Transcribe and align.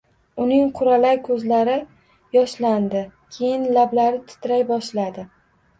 Uning 0.43 0.71
quralay 0.79 1.19
ko`zlari 1.27 1.75
yoshlandi, 2.39 3.05
keyin 3.39 3.69
lablari 3.79 4.25
titray 4.33 4.71
boshladi 4.75 5.31